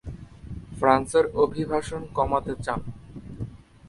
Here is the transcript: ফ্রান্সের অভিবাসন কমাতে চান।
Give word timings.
ফ্রান্সের 0.77 1.25
অভিবাসন 1.43 2.01
কমাতে 2.17 2.53
চান। 2.65 2.81